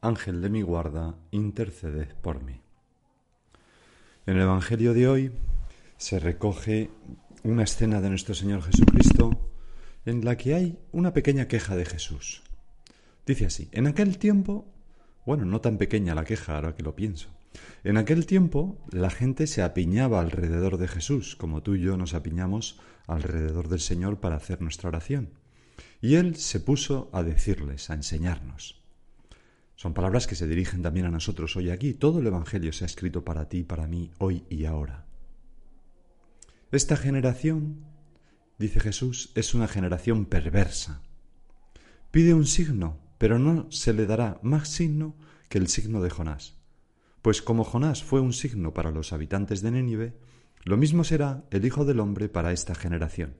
Ángel 0.00 0.42
de 0.42 0.50
mi 0.50 0.62
guarda, 0.62 1.14
interceded 1.30 2.08
por 2.22 2.42
mí. 2.42 2.60
En 4.26 4.36
el 4.36 4.42
Evangelio 4.42 4.94
de 4.94 5.08
hoy 5.08 5.32
se 5.96 6.18
recoge 6.18 6.90
una 7.42 7.64
escena 7.64 8.00
de 8.00 8.10
nuestro 8.10 8.34
Señor 8.34 8.62
Jesucristo 8.62 9.30
en 10.04 10.24
la 10.24 10.36
que 10.36 10.54
hay 10.54 10.78
una 10.92 11.12
pequeña 11.12 11.48
queja 11.48 11.76
de 11.76 11.84
Jesús. 11.84 12.42
Dice 13.26 13.46
así, 13.46 13.68
en 13.72 13.86
aquel 13.86 14.18
tiempo, 14.18 14.66
bueno, 15.24 15.44
no 15.44 15.60
tan 15.60 15.78
pequeña 15.78 16.14
la 16.14 16.24
queja 16.24 16.56
ahora 16.56 16.74
que 16.74 16.82
lo 16.82 16.94
pienso, 16.94 17.28
en 17.84 17.96
aquel 17.96 18.26
tiempo 18.26 18.78
la 18.90 19.10
gente 19.10 19.46
se 19.46 19.62
apiñaba 19.62 20.20
alrededor 20.20 20.76
de 20.78 20.88
Jesús, 20.88 21.36
como 21.36 21.62
tú 21.62 21.74
y 21.74 21.80
yo 21.80 21.96
nos 21.96 22.14
apiñamos 22.14 22.78
alrededor 23.06 23.68
del 23.68 23.80
Señor 23.80 24.20
para 24.20 24.36
hacer 24.36 24.60
nuestra 24.60 24.88
oración. 24.88 25.30
Y 26.00 26.16
Él 26.16 26.36
se 26.36 26.60
puso 26.60 27.08
a 27.12 27.22
decirles, 27.22 27.90
a 27.90 27.94
enseñarnos. 27.94 28.82
Son 29.76 29.92
palabras 29.92 30.26
que 30.26 30.34
se 30.34 30.46
dirigen 30.46 30.82
también 30.82 31.06
a 31.06 31.10
nosotros 31.10 31.54
hoy 31.56 31.70
aquí. 31.70 31.92
Todo 31.92 32.20
el 32.20 32.26
Evangelio 32.26 32.72
se 32.72 32.84
ha 32.84 32.86
escrito 32.86 33.24
para 33.24 33.48
ti, 33.48 33.62
para 33.62 33.86
mí, 33.86 34.10
hoy 34.18 34.44
y 34.48 34.64
ahora. 34.64 35.06
Esta 36.72 36.96
generación, 36.96 37.84
dice 38.58 38.80
Jesús, 38.80 39.30
es 39.34 39.54
una 39.54 39.68
generación 39.68 40.24
perversa. 40.24 41.02
Pide 42.10 42.32
un 42.32 42.46
signo, 42.46 42.98
pero 43.18 43.38
no 43.38 43.70
se 43.70 43.92
le 43.92 44.06
dará 44.06 44.40
más 44.42 44.68
signo 44.68 45.14
que 45.50 45.58
el 45.58 45.68
signo 45.68 46.00
de 46.00 46.10
Jonás. 46.10 46.56
Pues 47.20 47.42
como 47.42 47.62
Jonás 47.62 48.02
fue 48.02 48.20
un 48.20 48.32
signo 48.32 48.72
para 48.72 48.90
los 48.90 49.12
habitantes 49.12 49.60
de 49.60 49.72
Nínive, 49.72 50.16
lo 50.64 50.78
mismo 50.78 51.04
será 51.04 51.44
el 51.50 51.66
Hijo 51.66 51.84
del 51.84 52.00
Hombre 52.00 52.28
para 52.30 52.52
esta 52.52 52.74
generación. 52.74 53.36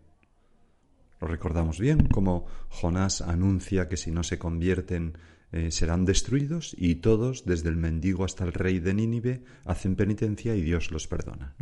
Lo 1.19 1.29
recordamos 1.29 1.81
bien, 1.81 2.09
como 2.09 2.47
Jonás 2.69 3.23
anuncia 3.23 3.89
que 3.89 3.97
si 3.97 4.11
no 4.11 4.23
se 4.23 4.39
convierten 4.39 5.17
eh, 5.57 5.71
serán 5.71 6.05
destruidos 6.05 6.77
y 6.79 6.97
todos, 6.97 7.47
desde 7.47 7.71
el 7.71 7.77
mendigo 7.77 8.27
hasta 8.27 8.45
el 8.45 8.53
rey 8.53 8.79
de 8.79 8.93
Nínive, 8.93 9.43
hacen 9.65 9.97
penitencia 9.97 10.55
y 10.55 10.61
Dios 10.61 10.91
los 10.91 11.09
perdona. 11.09 11.57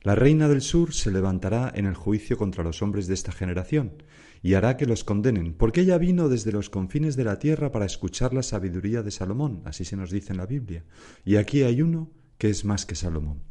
La 0.00 0.14
reina 0.14 0.48
del 0.48 0.62
sur 0.62 0.94
se 0.94 1.10
levantará 1.10 1.70
en 1.74 1.84
el 1.84 1.94
juicio 1.94 2.38
contra 2.38 2.64
los 2.64 2.80
hombres 2.80 3.08
de 3.08 3.14
esta 3.14 3.30
generación 3.30 4.02
y 4.42 4.54
hará 4.54 4.78
que 4.78 4.86
los 4.86 5.04
condenen, 5.04 5.52
porque 5.52 5.82
ella 5.82 5.98
vino 5.98 6.30
desde 6.30 6.50
los 6.50 6.70
confines 6.70 7.14
de 7.14 7.24
la 7.24 7.38
tierra 7.38 7.70
para 7.70 7.84
escuchar 7.84 8.32
la 8.32 8.42
sabiduría 8.42 9.02
de 9.02 9.10
Salomón, 9.10 9.60
así 9.66 9.84
se 9.84 9.96
nos 9.96 10.10
dice 10.10 10.32
en 10.32 10.38
la 10.38 10.46
Biblia. 10.46 10.82
Y 11.26 11.36
aquí 11.36 11.62
hay 11.62 11.82
uno 11.82 12.10
que 12.38 12.48
es 12.48 12.64
más 12.64 12.86
que 12.86 12.94
Salomón. 12.94 13.42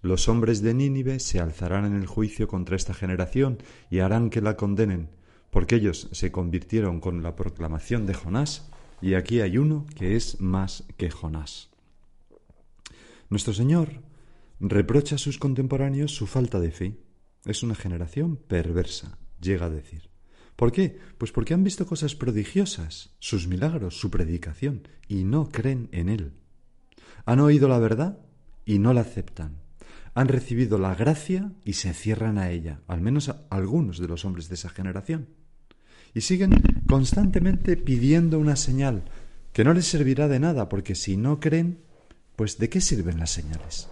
Los 0.00 0.28
hombres 0.28 0.62
de 0.62 0.74
Nínive 0.74 1.18
se 1.18 1.40
alzarán 1.40 1.86
en 1.86 1.94
el 1.94 2.06
juicio 2.06 2.46
contra 2.46 2.76
esta 2.76 2.94
generación 2.94 3.58
y 3.90 3.98
harán 3.98 4.30
que 4.30 4.40
la 4.40 4.56
condenen, 4.56 5.10
porque 5.52 5.76
ellos 5.76 6.08
se 6.12 6.32
convirtieron 6.32 6.98
con 6.98 7.22
la 7.22 7.36
proclamación 7.36 8.06
de 8.06 8.14
Jonás, 8.14 8.70
y 9.02 9.14
aquí 9.14 9.42
hay 9.42 9.58
uno 9.58 9.84
que 9.94 10.16
es 10.16 10.40
más 10.40 10.84
que 10.96 11.10
Jonás. 11.10 11.68
Nuestro 13.28 13.52
Señor 13.52 14.00
reprocha 14.60 15.16
a 15.16 15.18
sus 15.18 15.36
contemporáneos 15.36 16.14
su 16.14 16.26
falta 16.26 16.58
de 16.58 16.70
fe. 16.70 16.96
Es 17.44 17.62
una 17.62 17.74
generación 17.74 18.36
perversa, 18.36 19.18
llega 19.42 19.66
a 19.66 19.70
decir. 19.70 20.08
¿Por 20.56 20.72
qué? 20.72 20.98
Pues 21.18 21.32
porque 21.32 21.52
han 21.52 21.64
visto 21.64 21.84
cosas 21.84 22.14
prodigiosas, 22.14 23.14
sus 23.18 23.46
milagros, 23.46 24.00
su 24.00 24.10
predicación, 24.10 24.88
y 25.06 25.24
no 25.24 25.50
creen 25.50 25.90
en 25.92 26.08
Él. 26.08 26.32
Han 27.26 27.40
oído 27.40 27.68
la 27.68 27.78
verdad 27.78 28.20
y 28.64 28.78
no 28.78 28.94
la 28.94 29.02
aceptan. 29.02 29.60
Han 30.14 30.28
recibido 30.28 30.78
la 30.78 30.94
gracia 30.94 31.52
y 31.62 31.74
se 31.74 31.92
cierran 31.92 32.38
a 32.38 32.50
ella, 32.50 32.80
al 32.86 33.02
menos 33.02 33.34
algunos 33.50 33.98
de 33.98 34.08
los 34.08 34.24
hombres 34.24 34.48
de 34.48 34.54
esa 34.54 34.70
generación. 34.70 35.41
Y 36.14 36.20
siguen 36.20 36.62
constantemente 36.86 37.76
pidiendo 37.76 38.38
una 38.38 38.56
señal 38.56 39.04
que 39.52 39.64
no 39.64 39.74
les 39.74 39.86
servirá 39.86 40.28
de 40.28 40.40
nada, 40.40 40.68
porque 40.68 40.94
si 40.94 41.16
no 41.16 41.40
creen, 41.40 41.78
pues 42.36 42.58
¿de 42.58 42.68
qué 42.68 42.80
sirven 42.80 43.18
las 43.18 43.30
señales? 43.30 43.88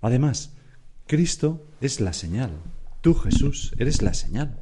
Además, 0.00 0.54
Cristo 1.06 1.66
es 1.80 2.00
la 2.00 2.12
señal. 2.12 2.50
Tú, 3.00 3.14
Jesús, 3.14 3.74
eres 3.78 4.02
la 4.02 4.14
señal. 4.14 4.58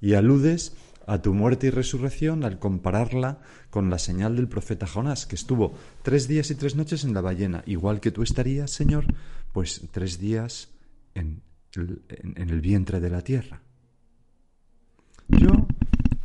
Y 0.00 0.14
aludes 0.14 0.74
a 1.06 1.20
tu 1.20 1.34
muerte 1.34 1.66
y 1.66 1.70
resurrección 1.70 2.44
al 2.44 2.58
compararla 2.58 3.40
con 3.70 3.90
la 3.90 3.98
señal 3.98 4.36
del 4.36 4.48
profeta 4.48 4.86
Jonás, 4.86 5.26
que 5.26 5.34
estuvo 5.34 5.74
tres 6.02 6.28
días 6.28 6.50
y 6.50 6.54
tres 6.54 6.76
noches 6.76 7.04
en 7.04 7.14
la 7.14 7.20
ballena, 7.20 7.62
igual 7.66 8.00
que 8.00 8.10
tú 8.10 8.22
estarías, 8.22 8.70
Señor, 8.70 9.06
pues 9.52 9.82
tres 9.90 10.18
días 10.18 10.70
en 11.14 11.42
el, 11.74 12.02
en 12.08 12.50
el 12.50 12.60
vientre 12.60 13.00
de 13.00 13.10
la 13.10 13.22
tierra. 13.22 13.62
Yo 15.38 15.66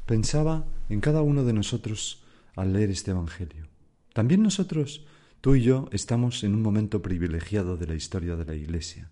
pensaba 0.06 0.66
en 0.90 1.02
cada 1.02 1.22
uno 1.22 1.44
de 1.44 1.54
nosotros 1.54 2.24
al 2.56 2.74
leer 2.74 2.92
este 2.92 3.12
Evangelio. 3.12 3.68
También 4.14 4.42
nosotros 4.42 5.06
Tú 5.42 5.56
y 5.56 5.62
yo 5.62 5.88
estamos 5.92 6.44
en 6.44 6.54
un 6.56 6.62
momento 6.62 7.02
privilegiado 7.02 7.78
de 7.78 7.88
la 7.88 7.96
historia 7.96 8.36
de 8.36 8.46
la 8.46 8.56
Iglesia. 8.56 9.10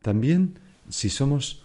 También, 0.00 0.58
si 0.88 1.10
somos, 1.10 1.64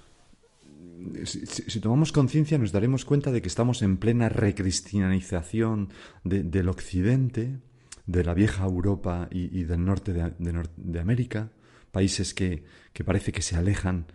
si, 1.23 1.79
tomamos 1.79 2.11
conciencia, 2.11 2.57
nos 2.57 2.71
daremos 2.71 3.05
cuenta 3.05 3.31
de 3.31 3.41
que 3.41 3.47
estamos 3.47 3.83
en 3.83 3.97
plena 3.97 4.29
recristianización 4.29 5.89
del 6.23 6.67
Occidente, 6.69 7.59
de 8.07 8.23
la 8.23 8.33
vieja 8.33 8.65
Europa 8.65 9.27
y, 9.29 9.63
del 9.63 9.85
norte 9.85 10.11
de, 10.11 10.99
América, 10.99 11.51
países 11.91 12.33
que, 12.33 12.63
que 12.93 13.03
parece 13.03 13.31
que 13.31 13.43
se 13.43 13.55
alejan 13.55 14.07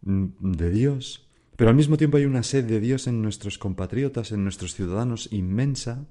de 0.00 0.70
Dios, 0.70 1.28
pero 1.56 1.70
al 1.70 1.76
mismo 1.76 1.96
tiempo 1.96 2.16
hay 2.16 2.24
una 2.24 2.42
sed 2.42 2.64
de 2.64 2.80
Dios 2.80 3.06
en 3.06 3.22
nuestros 3.22 3.58
compatriotas, 3.58 4.32
en 4.32 4.42
nuestros 4.42 4.74
ciudadanos 4.74 5.28
inmensa, 5.32 6.06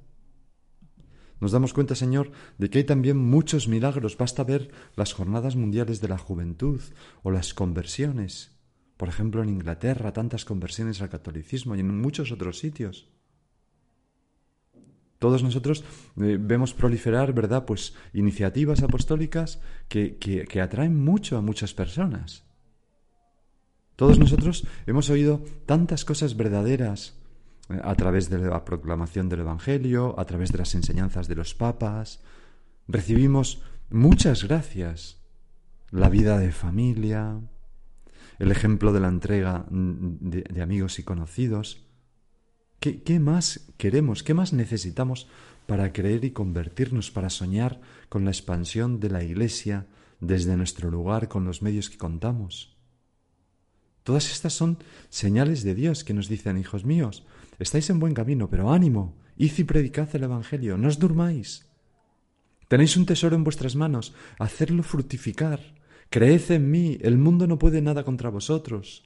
nos 1.44 1.52
damos 1.52 1.74
cuenta, 1.74 1.94
Señor, 1.94 2.32
de 2.58 2.70
que 2.70 2.78
hay 2.78 2.84
también 2.86 3.18
muchos 3.18 3.68
milagros. 3.68 4.18
Basta 4.18 4.46
ver 4.46 4.72
las 4.96 5.12
jornadas 5.12 5.58
mundiales 5.58 6.00
de 6.00 6.08
la 6.08 6.18
juventud 6.18 6.80
o 7.22 7.32
las 7.32 7.54
conversiones. 7.54 8.58
Por 8.96 9.10
ejemplo, 9.10 9.44
en 9.44 9.50
Inglaterra, 9.50 10.14
tantas 10.14 10.46
conversiones 10.46 11.02
al 11.02 11.10
catolicismo 11.10 11.76
y 11.76 11.82
en 11.82 12.00
muchos 12.00 12.32
otros 12.32 12.60
sitios. 12.60 13.10
Todos 15.20 15.44
nosotros 15.44 15.84
eh, 16.22 16.38
vemos 16.40 16.74
proliferar, 16.74 17.34
¿verdad?, 17.34 17.66
pues 17.66 17.94
iniciativas 18.14 18.82
apostólicas 18.82 19.60
que, 19.90 20.16
que 20.18 20.62
atraen 20.62 20.98
mucho 20.98 21.38
a 21.38 21.42
muchas 21.42 21.74
personas. 21.74 22.46
Todos 23.96 24.18
nosotros 24.18 24.66
hemos 24.88 25.10
oído 25.10 25.44
tantas 25.66 26.04
cosas 26.06 26.36
verdaderas 26.36 27.16
eh, 27.70 27.80
a 27.84 27.96
través 27.96 28.30
de 28.30 28.40
la 28.40 28.66
proclamación 28.66 29.30
del 29.30 29.42
Evangelio, 29.42 30.20
a 30.20 30.26
través 30.26 30.52
de 30.52 30.58
las 30.58 30.74
enseñanzas 30.76 31.28
de 31.28 31.36
los 31.36 31.54
papas. 31.54 32.22
Recibimos 32.88 33.62
muchas 33.90 34.44
gracias. 34.44 35.22
La 35.92 36.10
vida 36.10 36.40
de 36.40 36.52
familia, 36.52 37.40
el 38.40 38.52
ejemplo 38.52 38.92
de 38.94 39.00
la 39.00 39.10
entrega 39.10 39.66
de, 39.70 40.62
amigos 40.62 40.98
y 40.98 41.04
conocidos. 41.04 41.86
¿Qué, 42.80 43.04
¿Qué 43.04 43.20
más 43.20 43.72
queremos? 43.78 44.24
¿Qué 44.24 44.34
más 44.34 44.54
necesitamos 44.54 45.28
para 45.68 45.94
creer 45.94 46.26
y 46.26 46.32
convertirnos, 46.32 47.12
para 47.12 47.30
soñar 47.30 47.80
con 48.10 48.26
la 48.26 48.32
expansión 48.32 49.00
de 49.00 49.12
la 49.12 49.24
Iglesia 49.24 49.86
desde 50.20 50.58
nuestro 50.58 50.90
lugar 50.90 51.28
con 51.28 51.46
los 51.46 51.62
medios 51.62 51.92
que 51.92 51.98
contamos? 52.00 52.73
Todas 54.04 54.32
estas 54.32 54.54
son 54.54 54.78
señales 55.10 55.64
de 55.64 55.76
Dios 55.76 56.04
que 56.04 56.14
nos 56.14 56.28
dicen, 56.28 56.58
hijos 56.58 56.86
míos, 56.86 57.24
Estáis 57.60 57.90
en 57.90 58.00
buen 58.00 58.14
camino, 58.14 58.50
pero 58.50 58.72
ánimo, 58.72 59.16
id 59.38 59.54
y 59.58 59.64
predicad 59.64 60.10
el 60.16 60.24
Evangelio, 60.24 60.78
no 60.78 60.88
os 60.88 61.00
durmáis. 61.00 61.70
Tenéis 62.68 62.98
un 62.98 63.06
tesoro 63.06 63.36
en 63.36 63.44
vuestras 63.44 63.76
manos, 63.76 64.14
hacedlo 64.40 64.84
fructificar. 64.84 65.60
Creed 66.10 66.52
en 66.52 66.72
mí, 66.72 66.98
el 67.02 67.18
mundo 67.18 67.48
no 67.48 67.60
puede 67.60 67.82
nada 67.82 68.04
contra 68.04 68.30
vosotros. 68.30 69.04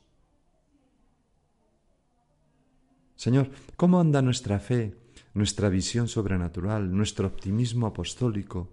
Señor, 3.15 3.49
¿cómo 3.75 3.99
anda 3.99 4.21
nuestra 4.21 4.59
fe, 4.59 4.95
nuestra 5.33 5.69
visión 5.69 6.07
sobrenatural, 6.07 6.95
nuestro 6.95 7.27
optimismo 7.27 7.88
apostólico, 7.88 8.69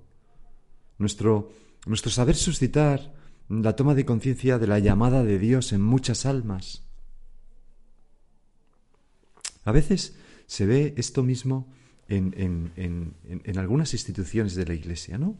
nuestro, 0.98 1.50
nuestro 1.86 2.10
saber 2.10 2.36
suscitar 2.36 3.12
la 3.48 3.76
toma 3.76 3.94
de 3.94 4.04
conciencia 4.04 4.58
de 4.58 4.66
la 4.66 4.78
llamada 4.78 5.22
de 5.24 5.38
Dios 5.38 5.72
en 5.72 5.82
muchas 5.82 6.26
almas? 6.26 6.84
A 9.64 9.72
veces 9.72 10.16
se 10.46 10.66
ve 10.66 10.94
esto 10.96 11.22
mismo 11.22 11.72
en, 12.08 12.72
en, 12.76 13.14
en, 13.44 13.58
algunas 13.58 13.94
instituciones 13.94 14.54
de 14.54 14.66
la 14.66 14.74
Iglesia, 14.74 15.16
¿no? 15.16 15.36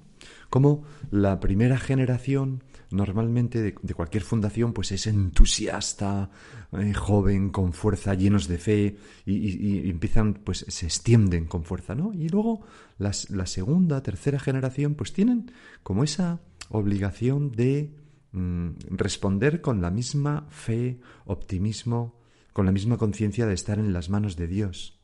Como 0.48 0.84
la 1.10 1.38
primera 1.40 1.78
generación 1.78 2.62
normalmente 2.90 3.60
de, 3.60 3.94
cualquier 3.94 4.22
fundación 4.22 4.72
pues 4.72 4.92
es 4.92 5.06
entusiasta, 5.06 6.30
eh, 6.72 6.94
joven, 6.94 7.50
con 7.50 7.72
fuerza, 7.72 8.14
llenos 8.14 8.48
de 8.48 8.58
fe 8.58 8.96
y, 9.26 9.90
empiezan, 9.90 10.34
pues 10.34 10.64
se 10.68 10.86
extienden 10.86 11.46
con 11.46 11.64
fuerza, 11.64 11.94
¿no? 11.94 12.12
Y 12.14 12.28
luego 12.28 12.64
las, 12.98 13.28
la 13.30 13.46
segunda, 13.46 14.02
tercera 14.02 14.38
generación 14.38 14.94
pues 14.94 15.12
tienen 15.12 15.52
como 15.82 16.04
esa 16.04 16.40
obligación 16.68 17.52
de 17.52 17.94
mm, 18.32 18.70
responder 18.90 19.60
con 19.60 19.80
la 19.80 19.90
misma 19.90 20.46
fe, 20.50 21.00
optimismo, 21.24 22.20
con 22.52 22.66
la 22.66 22.72
misma 22.72 22.98
conciencia 22.98 23.46
de 23.46 23.54
estar 23.54 23.78
en 23.78 23.92
las 23.92 24.10
manos 24.10 24.36
de 24.36 24.46
Dios. 24.46 25.00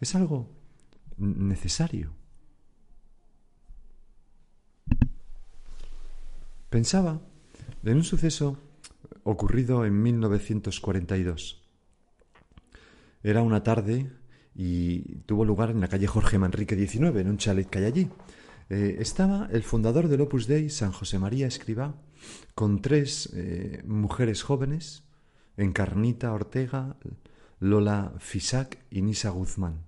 Es 0.00 0.14
algo 0.14 0.48
necesario. 1.16 2.14
Pensaba 6.70 7.20
en 7.82 7.96
un 7.96 8.04
suceso 8.04 8.56
ocurrido 9.24 9.84
en 9.84 10.00
1942. 10.02 11.62
Era 13.22 13.42
una 13.42 13.62
tarde 13.62 14.10
y 14.54 15.00
tuvo 15.26 15.44
lugar 15.44 15.70
en 15.70 15.80
la 15.80 15.88
calle 15.88 16.06
Jorge 16.06 16.38
Manrique 16.38 16.76
XIX, 16.76 17.16
en 17.16 17.28
un 17.28 17.38
chalet 17.38 17.68
que 17.68 17.78
hay 17.78 17.84
allí. 17.84 18.10
Eh, 18.70 18.98
estaba 19.00 19.48
el 19.50 19.64
fundador 19.64 20.06
del 20.06 20.20
Opus 20.20 20.46
Dei, 20.46 20.70
San 20.70 20.92
José 20.92 21.18
María 21.18 21.48
Escribá, 21.48 22.00
con 22.54 22.80
tres 22.80 23.28
eh, 23.34 23.82
mujeres 23.84 24.44
jóvenes, 24.44 25.02
Encarnita 25.56 26.32
Ortega, 26.32 26.96
Lola 27.58 28.14
Fisac 28.20 28.78
y 28.88 29.02
Nisa 29.02 29.30
Guzmán. 29.30 29.84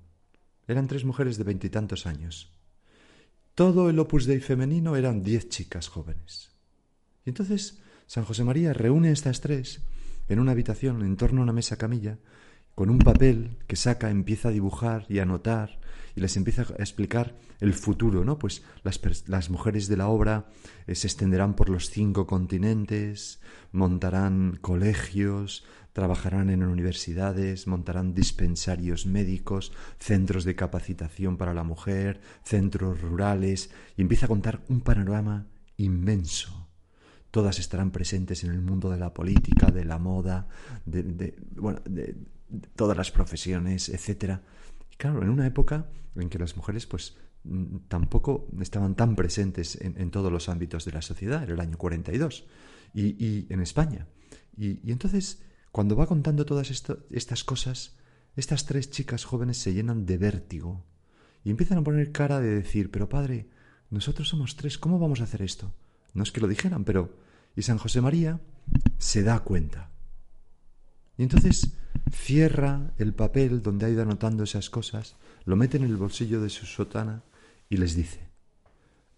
Eran 0.67 0.89
tres 0.89 1.05
mujeres 1.05 1.39
de 1.39 1.45
veintitantos 1.45 2.07
años. 2.07 2.53
Todo 3.55 3.89
el 3.89 4.01
Opus 4.01 4.27
Dei 4.27 4.41
femenino 4.41 4.97
eran 4.97 5.23
diez 5.23 5.49
chicas 5.49 5.87
jóvenes. 5.87 6.51
Y 7.25 7.31
entonces 7.31 7.79
San 8.09 8.25
José 8.25 8.43
María 8.43 8.73
reúne 8.73 9.09
a 9.09 9.13
estas 9.13 9.41
tres 9.41 9.83
en 10.29 10.41
una 10.41 10.53
habitación 10.53 11.03
en 11.03 11.17
torno 11.17 11.41
a 11.41 11.45
una 11.45 11.53
mesa 11.53 11.77
camilla, 11.77 12.19
con 12.75 12.91
un 12.91 12.99
papel 12.99 13.59
que 13.67 13.77
saca, 13.77 14.11
empieza 14.11 14.49
a 14.49 14.53
dibujar 14.53 15.07
y 15.09 15.19
a 15.19 15.23
anotar 15.23 15.81
y 16.15 16.21
les 16.21 16.37
empieza 16.37 16.63
a 16.63 16.83
explicar 16.83 17.35
el 17.61 17.75
futuro, 17.75 18.25
¿no? 18.25 18.39
Pues 18.39 18.63
las, 18.83 19.01
las 19.29 19.51
mujeres 19.51 19.89
de 19.89 19.97
la 19.97 20.09
obra 20.09 20.47
eh, 20.87 20.95
se 20.95 21.07
extenderán 21.07 21.55
por 21.55 21.69
los 21.69 21.91
cinco 21.91 22.27
continentes, 22.27 23.41
montarán 23.73 24.59
colegios, 24.61 25.65
trabajarán 25.93 26.51
en 26.51 26.63
universidades, 26.63 27.67
montarán 27.67 28.15
dispensarios 28.15 29.07
médicos, 29.07 29.73
centros 29.99 30.45
de 30.45 30.57
capacitación 30.57 31.37
para 31.37 31.55
la 31.55 31.65
mujer, 31.65 32.21
centros 32.45 33.01
rurales, 33.01 33.71
y 33.97 34.03
empieza 34.03 34.27
a 34.27 34.29
contar 34.29 34.63
un 34.69 34.81
panorama 34.81 35.47
inmenso. 35.77 36.62
Todas 37.33 37.59
estarán 37.59 37.91
presentes 37.91 38.45
en 38.45 38.53
el 38.53 38.61
mundo 38.61 38.89
de 38.91 38.99
la 38.99 39.13
política, 39.13 39.73
de 39.73 39.85
la 39.85 39.99
moda, 39.99 40.47
de, 40.87 41.35
bueno, 41.57 41.81
de, 41.85 42.15
todas 42.77 42.97
las 42.97 43.11
profesiones. 43.11 43.89
Y 43.89 44.97
claro, 44.97 45.23
en 45.23 45.29
una 45.29 45.47
época 45.47 45.87
en 46.15 46.29
que 46.29 46.39
las 46.39 46.57
mujeres, 46.57 46.87
pues, 46.87 47.17
tampoco 47.89 48.47
estaban 48.61 48.95
tan 48.95 49.17
presentes 49.17 49.77
en, 49.81 50.11
todos 50.13 50.31
los 50.31 50.49
ámbitos 50.49 50.85
de 50.85 50.93
la 50.93 51.03
sociedad, 51.03 51.43
era 51.43 51.55
el 51.55 51.61
año 51.61 51.77
42, 51.77 52.45
y, 52.95 53.27
y 53.27 53.47
en 53.51 53.61
España. 53.61 54.07
Y, 54.57 54.79
y 54.87 54.93
entonces 54.93 55.43
cuando 55.73 55.97
va 55.97 56.07
contando 56.07 56.45
todas 56.45 56.71
estas 56.71 57.45
cosas, 57.45 57.97
estas 58.37 58.67
tres 58.67 58.91
chicas 58.91 59.25
jóvenes 59.25 59.57
se 59.57 59.73
llenan 59.73 60.05
de 60.05 60.19
vértigo 60.19 60.85
y 61.45 61.51
empiezan 61.51 61.79
a 61.79 61.83
poner 61.83 62.13
cara 62.13 62.41
de 62.41 62.55
decir, 62.55 62.91
pero 62.91 63.09
padre, 63.09 63.49
nosotros 63.89 64.29
somos 64.29 64.55
tres, 64.57 64.77
¿cómo 64.77 64.99
vamos 64.99 65.23
a 65.23 65.25
hacer 65.25 65.41
esto? 65.41 65.75
No 66.15 66.23
es 66.23 66.33
que 66.33 66.41
lo 66.41 66.49
dijeran, 66.49 66.85
pero... 66.85 67.21
Y 67.55 67.63
San 67.63 67.77
José 67.79 68.01
María 68.01 68.41
se 68.99 69.23
da 69.23 69.41
cuenta. 69.41 69.91
Y 71.19 71.23
entonces 71.23 71.77
cierra 72.11 72.95
el 72.99 73.15
papel 73.15 73.63
donde 73.63 73.87
ha 73.87 73.91
ido 73.91 74.03
anotando 74.03 74.45
esas 74.45 74.71
cosas, 74.71 75.17
lo 75.45 75.57
mete 75.57 75.77
en 75.77 75.85
el 75.85 75.97
bolsillo 75.97 76.41
de 76.41 76.49
su 76.49 76.65
sotana 76.67 77.25
y 77.69 77.77
les 77.77 77.95
dice, 77.95 78.31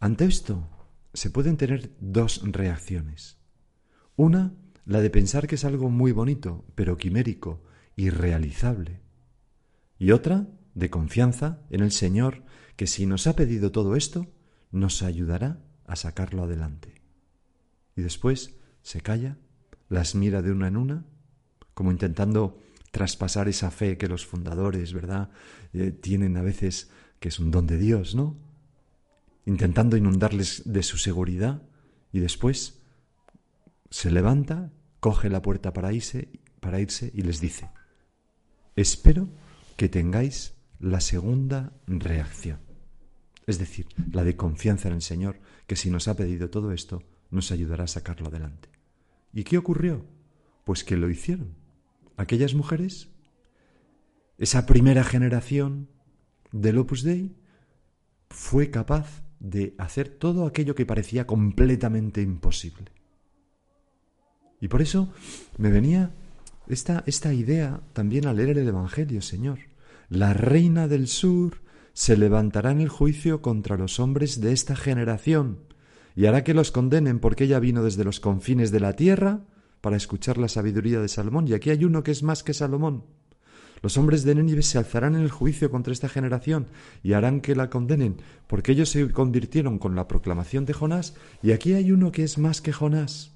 ante 0.00 0.24
esto 0.24 0.68
se 1.12 1.30
pueden 1.30 1.56
tener 1.56 1.92
dos 2.00 2.42
reacciones. 2.44 3.38
Una 4.16 4.52
la 4.84 5.00
de 5.00 5.10
pensar 5.10 5.46
que 5.46 5.54
es 5.54 5.64
algo 5.64 5.90
muy 5.90 6.12
bonito, 6.12 6.64
pero 6.74 6.96
quimérico, 6.96 7.62
irrealizable. 7.96 9.00
Y 9.98 10.10
otra, 10.10 10.48
de 10.74 10.90
confianza 10.90 11.60
en 11.70 11.80
el 11.80 11.92
Señor, 11.92 12.42
que 12.76 12.86
si 12.86 13.06
nos 13.06 13.26
ha 13.26 13.36
pedido 13.36 13.72
todo 13.72 13.96
esto, 13.96 14.26
nos 14.72 15.02
ayudará 15.02 15.60
a 15.86 15.96
sacarlo 15.96 16.44
adelante. 16.44 16.94
Y 17.96 18.02
después 18.02 18.56
se 18.82 19.00
calla, 19.00 19.36
las 19.88 20.14
mira 20.14 20.42
de 20.42 20.50
una 20.50 20.68
en 20.68 20.76
una, 20.76 21.04
como 21.74 21.90
intentando 21.90 22.58
traspasar 22.90 23.48
esa 23.48 23.70
fe 23.70 23.98
que 23.98 24.08
los 24.08 24.24
fundadores, 24.24 24.92
¿verdad?, 24.92 25.30
eh, 25.72 25.90
tienen 25.90 26.36
a 26.36 26.42
veces, 26.42 26.90
que 27.18 27.28
es 27.28 27.38
un 27.38 27.50
don 27.50 27.66
de 27.66 27.76
Dios, 27.76 28.14
¿no? 28.14 28.36
Intentando 29.46 29.96
inundarles 29.96 30.62
de 30.64 30.82
su 30.82 30.96
seguridad 30.96 31.62
y 32.12 32.20
después 32.20 32.80
se 33.90 34.10
levanta, 34.10 34.72
coge 35.00 35.28
la 35.28 35.42
puerta 35.42 35.72
para 35.72 35.92
irse, 35.92 36.28
para 36.60 36.80
irse 36.80 37.10
y 37.14 37.22
les 37.22 37.40
dice, 37.40 37.68
espero 38.76 39.28
que 39.76 39.88
tengáis 39.88 40.54
la 40.78 41.00
segunda 41.00 41.72
reacción, 41.86 42.58
es 43.46 43.58
decir, 43.58 43.86
la 44.12 44.24
de 44.24 44.36
confianza 44.36 44.88
en 44.88 44.94
el 44.94 45.02
Señor, 45.02 45.40
que 45.66 45.76
si 45.76 45.90
nos 45.90 46.08
ha 46.08 46.16
pedido 46.16 46.50
todo 46.50 46.72
esto, 46.72 47.02
nos 47.30 47.50
ayudará 47.52 47.84
a 47.84 47.88
sacarlo 47.88 48.28
adelante. 48.28 48.68
¿Y 49.32 49.44
qué 49.44 49.58
ocurrió? 49.58 50.04
Pues 50.64 50.84
que 50.84 50.96
lo 50.96 51.10
hicieron. 51.10 51.54
Aquellas 52.16 52.54
mujeres, 52.54 53.08
esa 54.38 54.66
primera 54.66 55.04
generación 55.04 55.88
del 56.52 56.78
Opus 56.78 57.02
Dei, 57.02 57.34
fue 58.30 58.70
capaz 58.70 59.24
de 59.40 59.74
hacer 59.78 60.08
todo 60.08 60.46
aquello 60.46 60.74
que 60.74 60.86
parecía 60.86 61.26
completamente 61.26 62.22
imposible. 62.22 62.92
Y 64.60 64.68
por 64.68 64.80
eso 64.80 65.12
me 65.58 65.70
venía 65.70 66.14
esta, 66.68 67.02
esta 67.06 67.34
idea 67.34 67.82
también 67.92 68.26
al 68.26 68.36
leer 68.36 68.56
el 68.56 68.68
Evangelio, 68.68 69.20
Señor. 69.20 69.58
La 70.08 70.32
reina 70.32 70.88
del 70.88 71.08
sur 71.08 71.63
se 71.94 72.16
levantará 72.16 72.72
en 72.72 72.80
el 72.80 72.88
juicio 72.88 73.40
contra 73.40 73.78
los 73.78 73.98
hombres 74.00 74.40
de 74.40 74.52
esta 74.52 74.76
generación 74.76 75.60
y 76.16 76.26
hará 76.26 76.44
que 76.44 76.54
los 76.54 76.70
condenen 76.70 77.20
porque 77.20 77.44
ella 77.44 77.60
vino 77.60 77.82
desde 77.82 78.04
los 78.04 78.20
confines 78.20 78.70
de 78.70 78.80
la 78.80 78.94
tierra 78.94 79.44
para 79.80 79.96
escuchar 79.96 80.38
la 80.38 80.48
sabiduría 80.48 81.00
de 81.00 81.08
Salomón. 81.08 81.48
Y 81.48 81.54
aquí 81.54 81.70
hay 81.70 81.84
uno 81.84 82.02
que 82.02 82.10
es 82.10 82.22
más 82.22 82.42
que 82.42 82.54
Salomón. 82.54 83.04
Los 83.82 83.98
hombres 83.98 84.24
de 84.24 84.34
Nínive 84.34 84.62
se 84.62 84.78
alzarán 84.78 85.14
en 85.14 85.22
el 85.22 85.30
juicio 85.30 85.70
contra 85.70 85.92
esta 85.92 86.08
generación 86.08 86.68
y 87.02 87.12
harán 87.12 87.40
que 87.40 87.54
la 87.54 87.68
condenen, 87.68 88.16
porque 88.46 88.72
ellos 88.72 88.88
se 88.88 89.10
convirtieron 89.10 89.78
con 89.78 89.94
la 89.94 90.08
proclamación 90.08 90.64
de 90.64 90.72
Jonás, 90.72 91.14
y 91.42 91.52
aquí 91.52 91.74
hay 91.74 91.92
uno 91.92 92.10
que 92.10 92.22
es 92.22 92.38
más 92.38 92.62
que 92.62 92.72
Jonás. 92.72 93.33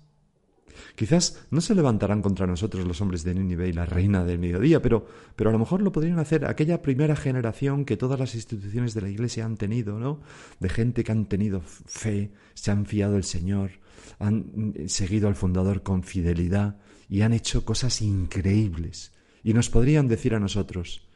Quizás 0.95 1.47
no 1.51 1.61
se 1.61 1.75
levantarán 1.75 2.23
contra 2.23 2.47
nosotros 2.47 2.87
los 2.87 3.01
hombres 3.01 3.25
de 3.25 3.35
Nínive 3.35 3.69
y 3.69 3.73
la 3.73 3.87
reina 3.87 4.25
del 4.25 4.39
mediodía, 4.39 4.83
pero, 4.83 5.07
pero 5.37 5.51
a 5.51 5.53
lo 5.53 5.59
mejor 5.59 5.83
lo 5.83 5.93
podrían 5.93 6.19
hacer 6.19 6.45
aquella 6.45 6.83
primera 6.83 7.17
generación 7.17 7.85
que 7.85 7.97
todas 7.97 8.19
las 8.19 8.35
instituciones 8.35 8.95
de 8.95 9.03
la 9.03 9.09
Iglesia 9.09 9.45
han 9.45 9.57
tenido, 9.57 9.99
¿no? 9.99 10.21
De 10.61 10.69
gente 10.69 11.05
que 11.05 11.13
han 11.13 11.27
tenido 11.27 11.61
fe, 11.61 12.33
se 12.55 12.71
han 12.71 12.87
fiado 12.87 13.17
el 13.17 13.25
Señor, 13.25 13.71
han 14.19 14.75
seguido 14.87 15.29
al 15.29 15.35
fundador 15.35 15.83
con 15.83 16.03
fidelidad 16.03 16.79
y 17.09 17.23
han 17.23 17.33
hecho 17.33 17.65
cosas 17.65 18.03
increíbles. 18.03 19.13
Y 19.43 19.55
nos 19.55 19.71
podrían 19.71 20.09
decir 20.09 20.35
a 20.35 20.41
nosotros, 20.41 21.07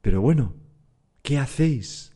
pero 0.00 0.20
bueno, 0.20 0.54
¿qué 1.22 1.38
hacéis? 1.38 2.14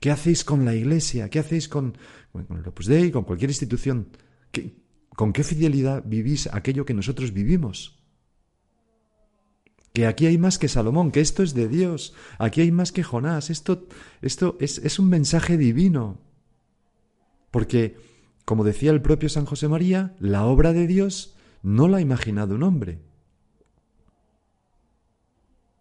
¿Qué 0.00 0.10
hacéis 0.10 0.44
con 0.44 0.64
la 0.64 0.74
Iglesia? 0.74 1.28
¿Qué 1.28 1.38
hacéis 1.38 1.68
con, 1.68 1.96
con 2.32 2.58
el 2.58 2.66
Opus 2.66 2.86
Dei, 2.86 3.10
con 3.10 3.24
cualquier 3.24 3.50
institución? 3.50 4.08
¿Qué, 4.52 4.76
¿Con 5.18 5.32
qué 5.32 5.42
fidelidad 5.42 6.04
vivís 6.06 6.48
aquello 6.52 6.84
que 6.84 6.94
nosotros 6.94 7.32
vivimos? 7.32 7.98
Que 9.92 10.06
aquí 10.06 10.26
hay 10.26 10.38
más 10.38 10.60
que 10.60 10.68
Salomón, 10.68 11.10
que 11.10 11.18
esto 11.20 11.42
es 11.42 11.54
de 11.54 11.66
Dios, 11.66 12.14
aquí 12.38 12.60
hay 12.60 12.70
más 12.70 12.92
que 12.92 13.02
Jonás, 13.02 13.50
esto, 13.50 13.88
esto 14.22 14.56
es, 14.60 14.98
un 15.00 15.08
mensaje 15.08 15.56
divino. 15.56 16.20
Porque, 17.50 17.96
como 18.44 18.62
decía 18.62 18.92
el 18.92 19.02
propio 19.02 19.28
San 19.28 19.44
José 19.44 19.66
María, 19.66 20.14
la 20.20 20.44
obra 20.44 20.72
de 20.72 20.86
Dios 20.86 21.34
no 21.64 21.88
la 21.88 21.96
ha 21.96 22.00
imaginado 22.00 22.54
un 22.54 22.62
hombre. 22.62 23.00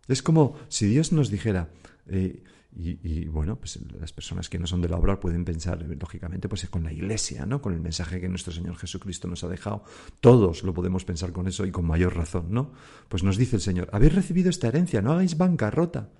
Es 0.07 0.23
como 0.23 0.55
si 0.67 0.87
Dios 0.87 1.11
nos 1.11 1.29
dijera, 1.29 1.69
eh, 2.07 2.41
Y, 2.75 3.25
bueno, 3.25 3.57
pues 3.57 3.79
las 3.99 4.13
personas 4.13 4.49
que 4.49 4.59
no 4.59 4.67
son 4.67 4.81
de 4.81 4.89
la 4.89 4.97
obra 4.97 5.19
pueden 5.19 5.45
pensar, 5.45 5.83
lógicamente, 5.99 6.47
pues 6.47 6.69
con 6.69 6.83
la 6.83 6.93
iglesia, 6.93 7.45
¿no? 7.45 7.59
Con 7.59 7.73
el 7.73 7.79
mensaje 7.79 8.21
que 8.21 8.29
nuestro 8.29 8.53
Señor 8.53 8.77
Jesucristo 8.77 9.27
nos 9.27 9.43
ha 9.43 9.47
dejado. 9.47 9.83
Todos 10.19 10.63
lo 10.63 10.73
podemos 10.73 11.03
pensar 11.03 11.31
con 11.31 11.47
eso 11.47 11.65
y 11.65 11.71
con 11.71 11.85
mayor 11.85 12.15
razón, 12.15 12.47
¿no? 12.49 12.73
Pues 13.09 13.23
nos 13.23 13.37
dice 13.37 13.55
el 13.55 13.61
Señor, 13.63 13.89
habéis 13.93 14.13
recibido 14.13 14.49
esta 14.49 14.67
herencia, 14.67 15.01
no 15.01 15.11
hagáis 15.11 15.37
bancarrota. 15.37 16.11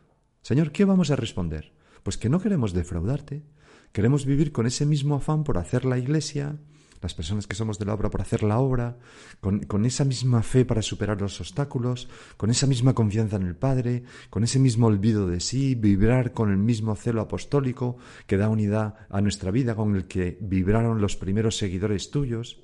Señor, 0.42 0.72
¿qué 0.72 0.86
vamos 0.86 1.12
a 1.12 1.16
responder? 1.16 1.74
Pues 2.02 2.18
que 2.18 2.30
no 2.30 2.40
queremos 2.40 2.74
defraudarte. 2.74 3.44
Queremos 3.92 4.26
vivir 4.26 4.52
con 4.52 4.66
ese 4.66 4.86
mismo 4.86 5.16
afán 5.16 5.44
por 5.44 5.58
hacer 5.58 5.86
la 5.86 5.98
iglesia, 5.98 6.58
las 7.02 7.14
personas 7.14 7.48
que 7.48 7.56
somos 7.56 7.80
de 7.80 7.86
la 7.86 7.94
obra 7.94 8.10
por 8.10 8.22
hacer 8.22 8.44
la 8.44 8.60
obra, 8.60 8.98
con, 9.40 9.86
esa 9.86 10.06
misma 10.06 10.44
fe 10.44 10.66
para 10.66 10.82
superar 10.82 11.22
los 11.22 11.40
obstáculos, 11.40 12.10
con 12.38 12.50
esa 12.50 12.68
misma 12.68 12.94
confianza 12.94 13.36
en 13.36 13.44
el 13.44 13.56
Padre, 13.56 14.04
con 14.30 14.44
ese 14.44 14.60
mismo 14.60 14.88
olvido 14.88 15.28
de 15.28 15.40
sí, 15.40 15.76
vibrar 15.76 16.34
con 16.34 16.52
el 16.52 16.58
mismo 16.58 16.96
celo 16.96 17.22
apostólico 17.22 17.98
que 18.26 18.38
da 18.38 18.50
unidad 18.50 18.96
a 19.10 19.22
nuestra 19.22 19.52
vida, 19.52 19.76
con 19.76 19.96
el 19.96 20.08
que 20.08 20.38
vibraron 20.42 21.02
los 21.02 21.16
primeros 21.16 21.58
seguidores 21.58 22.12
tuyos. 22.12 22.60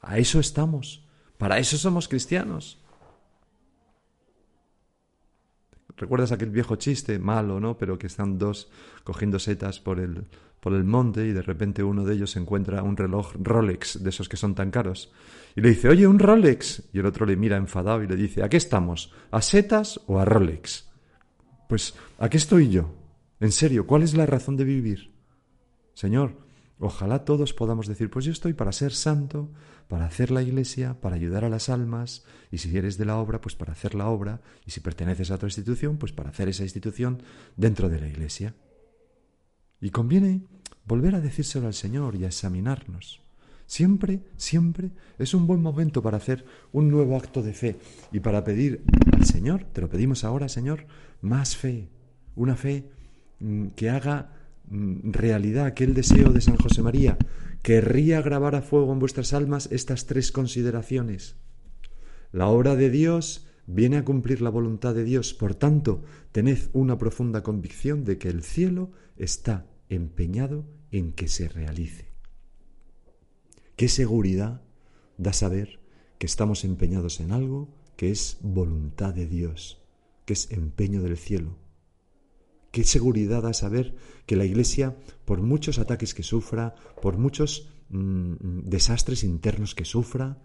A 0.00 0.18
eso 0.18 0.38
estamos, 0.38 1.06
para 1.38 1.58
eso 1.58 1.76
somos 1.78 2.08
cristianos. 2.08 2.85
¿Recuerdas 5.96 6.32
aquel 6.32 6.50
viejo 6.50 6.76
chiste, 6.76 7.18
malo, 7.18 7.58
¿no? 7.58 7.78
Pero 7.78 7.98
que 7.98 8.06
están 8.06 8.38
dos 8.38 8.70
cogiendo 9.04 9.38
setas 9.38 9.80
por 9.80 9.98
el, 9.98 10.24
por 10.60 10.74
el 10.74 10.84
monte 10.84 11.26
y 11.26 11.32
de 11.32 11.42
repente 11.42 11.82
uno 11.82 12.04
de 12.04 12.14
ellos 12.14 12.36
encuentra 12.36 12.82
un 12.82 12.96
reloj 12.96 13.34
Rolex, 13.40 14.02
de 14.02 14.10
esos 14.10 14.28
que 14.28 14.36
son 14.36 14.54
tan 14.54 14.70
caros. 14.70 15.12
Y 15.54 15.60
le 15.62 15.70
dice, 15.70 15.88
oye, 15.88 16.06
un 16.06 16.18
Rolex. 16.18 16.82
Y 16.92 16.98
el 16.98 17.06
otro 17.06 17.24
le 17.24 17.36
mira 17.36 17.56
enfadado 17.56 18.02
y 18.02 18.06
le 18.06 18.16
dice, 18.16 18.42
¿a 18.42 18.48
qué 18.48 18.58
estamos? 18.58 19.12
¿A 19.30 19.40
setas 19.40 20.00
o 20.06 20.18
a 20.20 20.24
Rolex? 20.24 20.86
Pues, 21.68 21.94
¿a 22.18 22.28
qué 22.28 22.36
estoy 22.36 22.68
yo? 22.68 22.94
En 23.40 23.52
serio, 23.52 23.86
¿cuál 23.86 24.02
es 24.02 24.14
la 24.14 24.26
razón 24.26 24.56
de 24.56 24.64
vivir? 24.64 25.12
Señor, 25.94 26.45
Ojalá 26.78 27.24
todos 27.24 27.54
podamos 27.54 27.86
decir, 27.86 28.10
pues 28.10 28.26
yo 28.26 28.32
estoy 28.32 28.52
para 28.52 28.72
ser 28.72 28.92
santo, 28.92 29.50
para 29.88 30.04
hacer 30.04 30.30
la 30.30 30.42
iglesia, 30.42 31.00
para 31.00 31.16
ayudar 31.16 31.44
a 31.44 31.48
las 31.48 31.70
almas, 31.70 32.24
y 32.50 32.58
si 32.58 32.76
eres 32.76 32.98
de 32.98 33.06
la 33.06 33.16
obra, 33.16 33.40
pues 33.40 33.54
para 33.54 33.72
hacer 33.72 33.94
la 33.94 34.08
obra, 34.08 34.42
y 34.66 34.72
si 34.72 34.80
perteneces 34.80 35.30
a 35.30 35.36
otra 35.36 35.48
institución, 35.48 35.96
pues 35.96 36.12
para 36.12 36.30
hacer 36.30 36.48
esa 36.48 36.64
institución 36.64 37.22
dentro 37.56 37.88
de 37.88 38.00
la 38.00 38.08
iglesia. 38.08 38.54
Y 39.80 39.90
conviene 39.90 40.42
volver 40.84 41.14
a 41.14 41.20
decírselo 41.20 41.66
al 41.66 41.74
Señor 41.74 42.14
y 42.14 42.24
a 42.24 42.28
examinarnos. 42.28 43.22
Siempre, 43.66 44.20
siempre 44.36 44.90
es 45.18 45.34
un 45.34 45.46
buen 45.46 45.60
momento 45.60 46.02
para 46.02 46.18
hacer 46.18 46.44
un 46.72 46.88
nuevo 46.90 47.16
acto 47.16 47.42
de 47.42 47.52
fe 47.52 47.76
y 48.12 48.20
para 48.20 48.44
pedir 48.44 48.84
al 49.12 49.24
Señor, 49.24 49.64
te 49.64 49.80
lo 49.80 49.88
pedimos 49.88 50.24
ahora, 50.24 50.48
Señor, 50.48 50.86
más 51.20 51.56
fe, 51.56 51.88
una 52.36 52.54
fe 52.54 52.90
mm, 53.40 53.68
que 53.68 53.90
haga 53.90 54.35
realidad, 54.68 55.66
aquel 55.66 55.94
deseo 55.94 56.32
de 56.32 56.40
San 56.40 56.56
José 56.56 56.82
María, 56.82 57.18
querría 57.62 58.20
grabar 58.22 58.54
a 58.54 58.62
fuego 58.62 58.92
en 58.92 58.98
vuestras 58.98 59.32
almas 59.32 59.68
estas 59.70 60.06
tres 60.06 60.32
consideraciones. 60.32 61.36
La 62.32 62.48
obra 62.48 62.76
de 62.76 62.90
Dios 62.90 63.46
viene 63.66 63.96
a 63.96 64.04
cumplir 64.04 64.42
la 64.42 64.50
voluntad 64.50 64.94
de 64.94 65.04
Dios, 65.04 65.34
por 65.34 65.54
tanto, 65.54 66.02
tened 66.32 66.58
una 66.72 66.98
profunda 66.98 67.42
convicción 67.42 68.04
de 68.04 68.18
que 68.18 68.28
el 68.28 68.42
cielo 68.42 68.90
está 69.16 69.66
empeñado 69.88 70.66
en 70.90 71.12
que 71.12 71.28
se 71.28 71.48
realice. 71.48 72.06
¿Qué 73.76 73.88
seguridad 73.88 74.62
da 75.18 75.32
saber 75.32 75.80
que 76.18 76.26
estamos 76.26 76.64
empeñados 76.64 77.20
en 77.20 77.32
algo 77.32 77.68
que 77.96 78.10
es 78.10 78.38
voluntad 78.40 79.14
de 79.14 79.26
Dios, 79.26 79.82
que 80.24 80.32
es 80.32 80.50
empeño 80.50 81.02
del 81.02 81.16
cielo? 81.16 81.65
Qué 82.76 82.84
seguridad 82.84 83.40
da 83.40 83.54
saber 83.54 83.96
que 84.26 84.36
la 84.36 84.44
Iglesia, 84.44 85.00
por 85.24 85.40
muchos 85.40 85.78
ataques 85.78 86.12
que 86.12 86.22
sufra, 86.22 86.74
por 87.00 87.16
muchos 87.16 87.72
mm, 87.88 88.68
desastres 88.68 89.24
internos 89.24 89.74
que 89.74 89.86
sufra, 89.86 90.36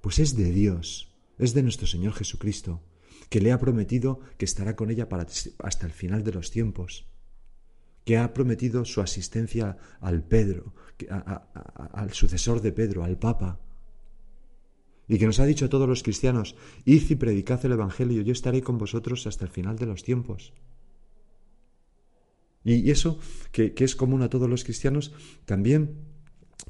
pues 0.00 0.20
es 0.20 0.36
de 0.36 0.52
Dios, 0.52 1.10
es 1.36 1.52
de 1.52 1.64
nuestro 1.64 1.88
Señor 1.88 2.12
Jesucristo, 2.12 2.80
que 3.28 3.40
le 3.40 3.50
ha 3.50 3.58
prometido 3.58 4.20
que 4.38 4.44
estará 4.44 4.76
con 4.76 4.92
ella 4.92 5.08
para, 5.08 5.26
hasta 5.64 5.84
el 5.84 5.90
final 5.90 6.22
de 6.22 6.30
los 6.30 6.52
tiempos, 6.52 7.10
que 8.04 8.18
ha 8.18 8.32
prometido 8.34 8.84
su 8.84 9.00
asistencia 9.00 9.76
al 9.98 10.22
Pedro, 10.22 10.74
al 11.10 12.12
sucesor 12.12 12.60
de 12.62 12.70
Pedro, 12.70 13.02
al 13.02 13.18
Papa, 13.18 13.58
y 15.08 15.18
que 15.18 15.26
nos 15.26 15.40
ha 15.40 15.44
dicho 15.44 15.64
a 15.64 15.68
todos 15.68 15.88
los 15.88 16.04
cristianos, 16.04 16.54
id 16.84 17.10
y 17.10 17.16
predicad 17.16 17.66
el 17.66 17.72
Evangelio, 17.72 18.22
yo 18.22 18.30
estaré 18.30 18.62
con 18.62 18.78
vosotros 18.78 19.26
hasta 19.26 19.44
el 19.44 19.50
final 19.50 19.76
de 19.76 19.86
los 19.86 20.04
tiempos. 20.04 20.52
Y 22.64 22.90
eso, 22.90 23.18
que, 23.52 23.72
es 23.76 23.96
común 23.96 24.22
a 24.22 24.28
todos 24.28 24.48
los 24.48 24.64
cristianos, 24.64 25.12
también 25.46 25.96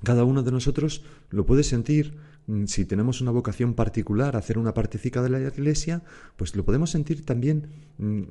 cada 0.04 0.24
uno 0.24 0.42
de 0.42 0.52
nosotros 0.52 1.04
lo 1.30 1.44
puede 1.44 1.64
sentir 1.64 2.16
mm, 2.46 2.66
si 2.66 2.84
tenemos 2.84 3.20
una 3.20 3.32
vocación 3.32 3.74
particular, 3.74 4.36
hacer 4.36 4.56
una 4.56 4.72
particica 4.72 5.20
de 5.20 5.30
la 5.30 5.40
iglesia, 5.40 6.02
pues 6.36 6.54
lo 6.54 6.64
podemos 6.64 6.90
sentir 6.90 7.24
también 7.24 7.68
mm, 7.98 8.22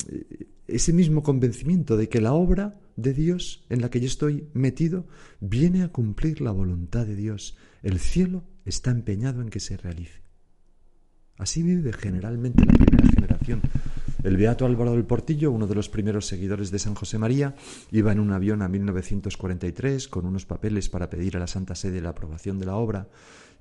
ese 0.67 0.93
mismo 0.93 1.21
convencimiento 1.21 1.97
de 1.97 2.07
que 2.07 2.21
la 2.21 2.33
obra 2.33 2.79
de 2.95 3.13
Dios 3.13 3.65
en 3.69 3.81
la 3.81 3.89
que 3.89 3.99
yo 3.99 4.07
estoy 4.07 4.47
metido 4.53 5.05
viene 5.41 5.83
a 5.83 5.89
cumplir 5.89 6.41
la 6.41 6.51
voluntad 6.51 7.05
de 7.05 7.15
Dios. 7.15 7.57
El 7.83 7.99
cielo 7.99 8.43
está 8.65 8.91
empeñado 8.91 9.41
en 9.41 9.49
que 9.49 9.59
se 9.59 9.77
realice. 9.77 10.21
Así 11.37 11.63
vive 11.63 11.93
generalmente 11.93 12.65
la 12.65 12.73
primera 12.73 13.09
generación 13.09 13.61
el 14.23 14.37
beato 14.37 14.65
Álvaro 14.65 14.91
del 14.91 15.05
Portillo, 15.05 15.51
uno 15.51 15.67
de 15.67 15.75
los 15.75 15.89
primeros 15.89 16.25
seguidores 16.25 16.71
de 16.71 16.79
San 16.79 16.95
José 16.95 17.17
María, 17.17 17.55
iba 17.91 18.11
en 18.11 18.19
un 18.19 18.31
avión 18.31 18.61
a 18.61 18.67
1943 18.67 20.07
con 20.07 20.25
unos 20.25 20.45
papeles 20.45 20.89
para 20.89 21.09
pedir 21.09 21.37
a 21.37 21.39
la 21.39 21.47
Santa 21.47 21.75
Sede 21.75 22.01
la 22.01 22.09
aprobación 22.09 22.59
de 22.59 22.65
la 22.65 22.75
obra 22.75 23.07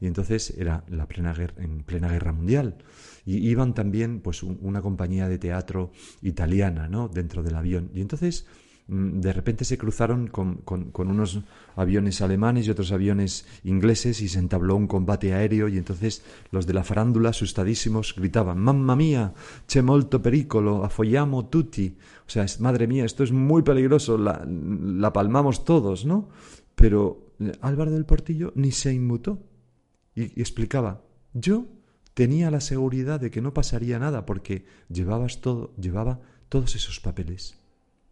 y 0.00 0.06
entonces 0.06 0.54
era 0.56 0.84
la 0.88 1.06
plena 1.06 1.32
guerra, 1.32 1.62
en 1.62 1.82
plena 1.82 2.08
guerra 2.08 2.32
mundial. 2.32 2.76
Y 3.24 3.48
iban 3.48 3.74
también 3.74 4.20
pues 4.20 4.42
una 4.42 4.80
compañía 4.80 5.28
de 5.28 5.38
teatro 5.38 5.90
italiana 6.22 6.88
no 6.88 7.08
dentro 7.08 7.42
del 7.42 7.56
avión. 7.56 7.90
Y 7.94 8.00
entonces 8.00 8.46
de 8.88 9.35
repente 9.35 9.66
se 9.66 9.76
cruzaron 9.76 10.28
con, 10.28 10.62
unos 10.95 11.40
aviones 11.76 12.23
alemanes 12.23 12.66
y 12.66 12.71
otros 12.71 12.90
aviones 12.90 13.47
ingleses 13.62 14.23
y 14.23 14.28
se 14.28 14.38
entabló 14.38 14.76
un 14.76 14.87
combate 14.87 15.35
aéreo 15.35 15.68
y 15.68 15.76
entonces 15.76 16.25
los 16.50 16.66
de 16.66 16.73
la 16.73 16.85
farándula, 16.85 17.28
asustadísimos, 17.30 18.14
gritaban 18.16 18.59
«Mamma 18.59 18.97
mía, 18.97 19.35
c'è 19.66 19.83
molto 19.83 20.23
pericolo, 20.23 20.85
affollamo 20.85 21.49
tutti». 21.49 21.99
O 22.26 22.30
sea, 22.30 22.47
madre 22.61 22.87
mía, 22.87 23.04
esto 23.04 23.23
es 23.23 23.30
muy 23.30 23.62
peligroso, 23.62 24.16
la, 24.16 24.42
la 24.47 25.12
palmamos 25.12 25.64
todos, 25.64 26.07
¿no? 26.07 26.30
Pero 26.75 27.35
eh, 27.40 27.52
Álvaro 27.61 27.90
del 27.90 28.07
Portillo 28.07 28.52
ni 28.54 28.73
se 28.73 28.92
inmutó 28.95 29.38
y, 30.14 30.38
y 30.38 30.40
explicaba 30.40 31.02
«Yo 31.35 31.66
tenía 32.14 32.50
la 32.50 32.62
seguridad 32.62 33.21
de 33.21 33.30
que 33.30 33.42
no 33.42 33.52
pasaría 33.52 33.99
nada 33.99 34.25
porque 34.25 34.64
llevabas 34.88 35.42
todo, 35.42 35.75
llevaba 35.76 36.21
todos 36.49 36.75
esos 36.75 37.00
papeles 37.00 37.59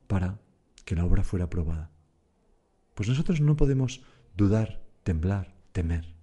para 0.06 0.38
que 0.87 0.95
la 0.95 1.05
obra 1.05 1.25
fuera 1.25 1.47
aprobada. 1.47 1.90
Pues 2.95 3.11
nosotros 3.11 3.43
no 3.43 3.57
podemos 3.57 4.00
dudar, 4.37 4.87
temblar, 5.02 5.55
temer. 5.73 6.14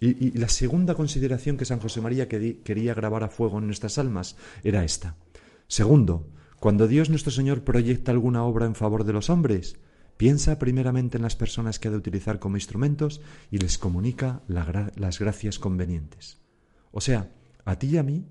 Y, 0.00 0.36
la 0.36 0.48
segunda 0.48 0.96
consideración 0.96 1.56
que 1.56 1.64
San 1.64 1.78
José 1.78 2.00
María 2.00 2.28
quería 2.28 2.94
grabar 2.94 3.22
a 3.22 3.28
fuego 3.28 3.58
en 3.58 3.66
nuestras 3.66 3.98
almas 3.98 4.36
era 4.64 4.82
esta. 4.82 5.14
Segundo, 5.68 6.28
cuando 6.58 6.88
Dios 6.88 7.08
nuestro 7.08 7.30
Señor 7.30 7.62
proyecta 7.62 8.10
alguna 8.10 8.42
obra 8.42 8.66
en 8.66 8.74
favor 8.74 9.04
de 9.04 9.12
los 9.12 9.30
hombres, 9.30 9.76
piensa 10.16 10.58
primeramente 10.58 11.18
en 11.18 11.22
las 11.22 11.36
personas 11.36 11.78
que 11.78 11.86
ha 11.86 11.92
de 11.92 11.98
utilizar 11.98 12.40
como 12.40 12.56
instrumentos 12.56 13.20
y 13.52 13.58
les 13.58 13.78
comunica 13.78 14.42
las 14.48 15.20
gracias 15.20 15.60
convenientes. 15.60 16.40
O 16.90 17.00
sea, 17.00 17.30
a 17.64 17.78
ti 17.78 17.88
y 17.88 17.98
a 17.98 18.02
mí 18.02 18.26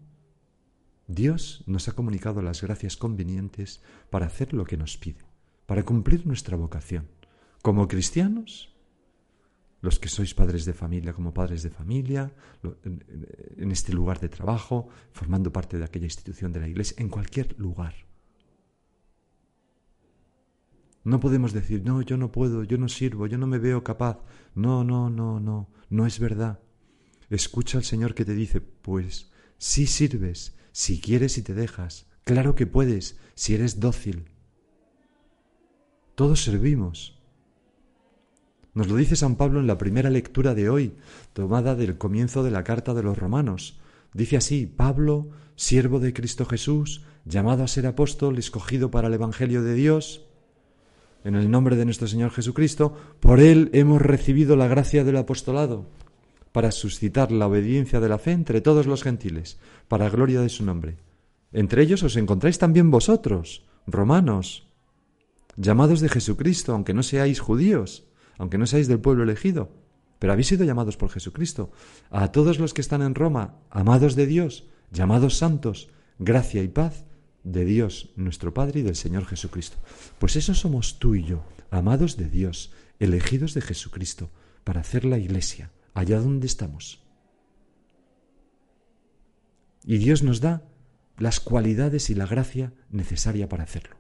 Dios 1.12 1.64
nos 1.68 1.88
ha 1.88 1.94
comunicado 1.94 2.42
las 2.42 2.62
gracias 2.62 2.98
convenientes 2.98 3.82
para 4.10 4.26
hacer 4.26 4.54
lo 4.54 4.66
que 4.66 4.78
nos 4.78 4.98
pide, 4.98 5.26
para 5.66 5.84
cumplir 5.84 6.26
nuestra 6.26 6.58
vocación. 6.58 7.08
Como 7.62 7.88
cristianos, 7.88 8.76
los 9.82 10.00
que 10.00 10.10
sois 10.10 10.34
padres 10.34 10.66
de 10.66 10.74
familia 10.74 11.14
como 11.14 11.34
padres 11.34 11.64
de 11.64 11.70
familia, 11.70 12.32
en 13.58 13.72
este 13.72 13.94
lugar 13.94 14.20
de 14.20 14.30
trabajo, 14.30 14.90
formando 15.12 15.52
parte 15.52 15.78
de 15.78 15.86
aquella 15.86 16.06
institución 16.06 16.54
de 16.54 16.62
la 16.62 16.68
iglesia, 16.68 16.96
en 17.00 17.10
cualquier 17.10 17.58
lugar. 17.60 17.96
No 21.04 21.20
podemos 21.20 21.52
decir, 21.52 21.84
no, 21.84 22.04
yo 22.04 22.16
no 22.16 22.32
puedo, 22.32 22.64
yo 22.64 22.78
no 22.78 22.88
sirvo, 22.88 23.26
yo 23.26 23.40
no 23.40 23.48
me 23.48 23.58
veo 23.58 23.84
capaz. 23.84 24.22
No, 24.54 24.84
no, 24.84 25.10
no, 25.10 25.40
no, 25.40 25.70
no 25.90 26.06
es 26.06 26.20
verdad. 26.20 26.60
Escucha 27.30 27.80
al 27.80 27.84
Señor 27.84 28.14
que 28.14 28.26
te 28.26 28.36
dice, 28.36 28.62
pues 28.62 29.32
sí 29.58 29.88
sirves, 29.88 30.56
si 30.72 31.00
quieres 31.00 31.38
y 31.38 31.42
te 31.42 31.54
dejas, 31.54 32.08
claro 32.24 32.56
que 32.56 32.68
puedes, 32.68 33.18
si 33.36 33.56
eres 33.56 33.80
dócil. 33.80 34.26
Todos 36.16 36.44
servimos. 36.44 37.20
Nos 38.74 38.88
lo 38.88 38.96
dice 38.96 39.16
San 39.16 39.36
Pablo 39.36 39.60
en 39.60 39.68
la 39.68 39.78
primera 39.78 40.10
lectura 40.10 40.54
de 40.54 40.70
hoy, 40.70 40.96
tomada 41.34 41.76
del 41.76 41.98
comienzo 41.98 42.44
de 42.44 42.52
la 42.52 42.64
carta 42.64 42.94
de 42.94 43.04
los 43.04 43.18
romanos, 43.18 43.82
Dice 44.14 44.38
así, 44.38 44.66
Pablo, 44.66 45.30
siervo 45.56 46.00
de 46.00 46.14
Cristo 46.14 46.46
Jesús, 46.46 47.04
llamado 47.24 47.64
a 47.64 47.68
ser 47.68 47.88
apóstol, 47.88 48.38
escogido 48.38 48.92
para 48.92 49.08
el 49.08 49.14
Evangelio 49.14 49.64
de 49.64 49.74
Dios, 49.74 50.26
en 51.24 51.36
el 51.36 51.50
nombre 51.50 51.76
de 51.76 51.86
nuestro 51.86 52.08
Señor 52.08 52.32
Jesucristo, 52.32 52.98
por 53.20 53.40
Él 53.40 53.70
hemos 53.74 54.02
recibido 54.02 54.56
la 54.56 54.68
gracia 54.68 55.04
del 55.04 55.18
apostolado, 55.18 55.88
para 56.52 56.72
suscitar 56.72 57.32
la 57.32 57.48
obediencia 57.48 58.00
de 58.00 58.10
la 58.10 58.18
fe 58.18 58.32
entre 58.32 58.62
todos 58.62 58.86
los 58.86 59.04
gentiles, 59.04 59.58
para 59.88 60.10
gloria 60.10 60.42
de 60.42 60.50
su 60.50 60.66
nombre. 60.66 60.98
Entre 61.54 61.84
ellos 61.84 62.04
os 62.04 62.16
encontráis 62.16 62.58
también 62.58 62.92
vosotros, 62.92 63.66
romanos, 63.88 64.68
llamados 65.56 66.00
de 66.00 66.10
Jesucristo, 66.10 66.74
aunque 66.74 66.94
no 66.94 67.04
seáis 67.04 67.40
judíos, 67.40 68.06
aunque 68.38 68.58
no 68.58 68.66
seáis 68.66 68.88
del 68.88 69.00
pueblo 69.00 69.24
elegido, 69.24 69.70
pero 70.20 70.34
habéis 70.34 70.48
sido 70.48 70.66
llamados 70.66 70.98
por 70.98 71.10
Jesucristo. 71.10 71.72
A 72.10 72.32
todos 72.32 72.60
los 72.60 72.74
que 72.74 72.82
están 72.82 73.02
en 73.02 73.16
Roma, 73.16 73.56
amados 73.70 74.16
de 74.16 74.28
Dios, 74.28 74.66
llamados 74.92 75.38
santos, 75.38 75.90
gracia 76.20 76.62
y 76.64 76.68
paz 76.68 77.06
de 77.44 77.66
Dios 77.66 78.12
nuestro 78.16 78.54
Padre 78.54 78.82
y 78.82 78.84
del 78.84 78.96
Señor 78.96 79.26
Jesucristo. 79.26 79.78
Pues 80.20 80.36
eso 80.36 80.54
somos 80.54 81.00
tú 81.00 81.16
y 81.16 81.24
yo, 81.24 81.44
amados 81.72 82.18
de 82.18 82.30
Dios, 82.30 82.72
elegidos 83.00 83.54
de 83.54 83.62
Jesucristo, 83.62 84.30
para 84.64 84.82
hacer 84.82 85.06
la 85.06 85.18
iglesia, 85.18 85.72
allá 85.94 86.20
donde 86.20 86.48
estamos. 86.48 87.02
Y 89.84 89.98
Dios 89.98 90.24
nos 90.24 90.42
da 90.42 90.64
las 91.18 91.40
cualidades 91.40 92.10
y 92.10 92.16
la 92.16 92.26
gracia 92.26 92.74
necesaria 92.90 93.50
para 93.50 93.64
hacerlo. 93.64 93.96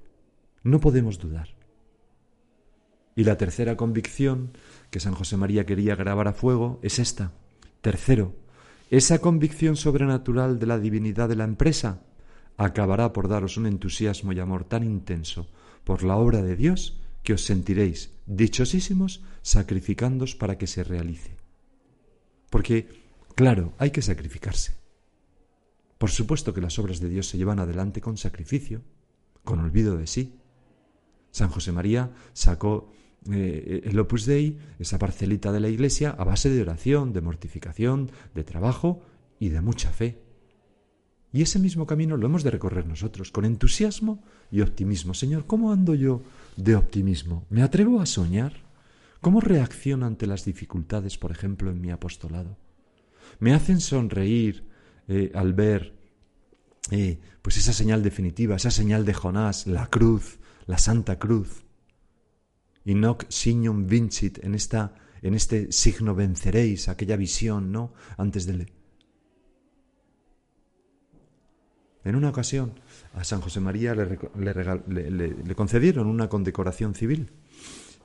No 0.63 0.79
podemos 0.79 1.19
dudar. 1.19 1.49
Y 3.15 3.23
la 3.23 3.37
tercera 3.37 3.75
convicción 3.75 4.57
que 4.89 4.99
San 4.99 5.13
José 5.13 5.37
María 5.37 5.65
quería 5.65 5.95
grabar 5.95 6.27
a 6.27 6.33
fuego 6.33 6.79
es 6.81 6.99
esta. 6.99 7.31
Tercero, 7.81 8.35
esa 8.89 9.19
convicción 9.19 9.75
sobrenatural 9.75 10.59
de 10.59 10.65
la 10.67 10.79
divinidad 10.79 11.29
de 11.29 11.35
la 11.35 11.43
empresa 11.43 12.01
acabará 12.57 13.11
por 13.11 13.27
daros 13.27 13.57
un 13.57 13.65
entusiasmo 13.65 14.33
y 14.33 14.39
amor 14.39 14.63
tan 14.63 14.83
intenso 14.83 15.47
por 15.83 16.03
la 16.03 16.15
obra 16.15 16.41
de 16.41 16.55
Dios 16.55 16.99
que 17.23 17.33
os 17.33 17.43
sentiréis 17.43 18.11
dichosísimos 18.25 19.23
sacrificándos 19.41 20.35
para 20.35 20.57
que 20.57 20.67
se 20.67 20.83
realice. 20.83 21.40
Porque, 22.51 22.87
claro, 23.33 23.73
hay 23.79 23.89
que 23.89 24.03
sacrificarse. 24.03 24.73
Por 25.97 26.11
supuesto 26.11 26.53
que 26.53 26.61
las 26.61 26.77
obras 26.77 26.99
de 26.99 27.09
Dios 27.09 27.27
se 27.27 27.37
llevan 27.37 27.59
adelante 27.59 28.01
con 28.01 28.17
sacrificio, 28.17 28.81
con 29.43 29.59
olvido 29.59 29.97
de 29.97 30.05
sí. 30.05 30.35
San 31.31 31.49
José 31.49 31.71
María 31.71 32.11
sacó 32.33 32.91
eh, 33.31 33.81
el 33.85 33.97
Opus 33.97 34.25
Dei, 34.25 34.59
esa 34.79 34.99
parcelita 34.99 35.51
de 35.53 35.61
la 35.61 35.69
Iglesia, 35.69 36.11
a 36.11 36.25
base 36.25 36.49
de 36.49 36.61
oración, 36.61 37.13
de 37.13 37.21
mortificación, 37.21 38.11
de 38.35 38.43
trabajo 38.43 39.01
y 39.39 39.49
de 39.49 39.61
mucha 39.61 39.89
fe. 39.91 40.21
Y 41.31 41.43
ese 41.43 41.57
mismo 41.57 41.85
camino 41.87 42.17
lo 42.17 42.25
hemos 42.25 42.43
de 42.43 42.51
recorrer 42.51 42.85
nosotros, 42.85 43.31
con 43.31 43.45
entusiasmo 43.45 44.21
y 44.51 44.59
optimismo. 44.59 45.13
Señor, 45.13 45.45
¿cómo 45.45 45.71
ando 45.71 45.95
yo 45.95 46.21
de 46.57 46.75
optimismo? 46.75 47.45
¿Me 47.49 47.63
atrevo 47.63 48.01
a 48.01 48.05
soñar? 48.05 48.70
¿Cómo 49.21 49.39
reacciono 49.39 50.07
ante 50.07 50.25
las 50.25 50.45
dificultades, 50.45 51.19
por 51.19 51.31
ejemplo, 51.31 51.69
en 51.69 51.79
mi 51.79 51.91
apostolado? 51.91 52.57
¿Me 53.39 53.53
hacen 53.53 53.79
sonreír 53.79 54.67
eh, 55.07 55.31
al 55.35 55.53
ver 55.53 55.93
eh, 56.89 57.19
pues 57.43 57.57
esa 57.57 57.71
señal 57.71 58.01
definitiva, 58.01 58.55
esa 58.55 58.71
señal 58.71 59.05
de 59.05 59.13
Jonás, 59.13 59.67
la 59.67 59.87
cruz, 59.87 60.39
la 60.65 60.79
Santa 60.79 61.19
Cruz? 61.19 61.63
Y 62.83 62.95
noc 62.95 63.25
signum 63.29 63.85
vincit, 63.85 64.43
en, 64.43 64.55
esta, 64.55 64.95
en 65.21 65.35
este 65.35 65.71
signo 65.71 66.15
venceréis, 66.15 66.89
aquella 66.89 67.15
visión, 67.15 67.71
¿no? 67.71 67.93
Antes 68.17 68.47
del... 68.47 68.71
En 72.03 72.15
una 72.15 72.29
ocasión 72.29 72.79
a 73.13 73.23
San 73.23 73.41
José 73.41 73.59
María 73.59 73.93
le, 73.93 74.17
le, 75.11 75.55
concedieron 75.55 76.07
una 76.07 76.27
condecoración 76.27 76.95
civil. 76.95 77.29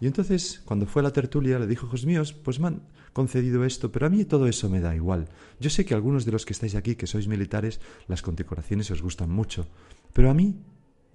Y 0.00 0.06
entonces, 0.06 0.62
cuando 0.64 0.86
fue 0.86 1.00
a 1.00 1.04
la 1.04 1.12
tertulia, 1.12 1.58
le 1.58 1.66
dijo, 1.66 1.86
hijos 1.86 2.04
míos, 2.04 2.32
pues 2.32 2.60
me 2.60 2.78
concedido 3.12 3.64
esto, 3.64 3.90
pero 3.90 4.06
a 4.06 4.10
mí 4.10 4.24
todo 4.24 4.46
eso 4.46 4.68
me 4.68 4.80
da 4.80 4.94
igual. 4.94 5.28
Yo 5.58 5.70
sé 5.70 5.86
que 5.86 5.94
algunos 5.94 6.26
de 6.26 6.32
los 6.32 6.44
que 6.44 6.52
estáis 6.52 6.74
aquí, 6.74 6.96
que 6.96 7.06
sois 7.06 7.28
militares, 7.28 7.80
las 8.08 8.20
condecoraciones 8.20 8.90
os 8.90 9.00
gustan 9.00 9.30
mucho, 9.30 9.66
pero 10.12 10.30
a 10.30 10.34
mí 10.34 10.56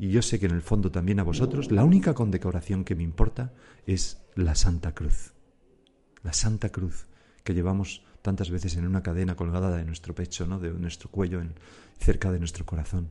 y 0.01 0.09
yo 0.09 0.23
sé 0.23 0.39
que 0.39 0.47
en 0.47 0.55
el 0.55 0.63
fondo 0.63 0.89
también 0.89 1.19
a 1.19 1.23
vosotros, 1.23 1.71
la 1.71 1.83
única 1.83 2.15
condecoración 2.15 2.83
que 2.83 2.95
me 2.95 3.03
importa 3.03 3.53
es 3.85 4.19
la 4.33 4.55
Santa 4.55 4.95
Cruz. 4.95 5.33
La 6.23 6.33
Santa 6.33 6.69
Cruz 6.69 7.05
que 7.43 7.53
llevamos 7.53 8.03
tantas 8.23 8.49
veces 8.49 8.77
en 8.77 8.87
una 8.87 9.03
cadena 9.03 9.35
colgada 9.35 9.77
de 9.77 9.85
nuestro 9.85 10.15
pecho, 10.15 10.47
¿no? 10.47 10.57
de 10.57 10.71
nuestro 10.71 11.11
cuello, 11.11 11.39
en, 11.39 11.53
cerca 11.99 12.31
de 12.31 12.39
nuestro 12.39 12.65
corazón. 12.65 13.09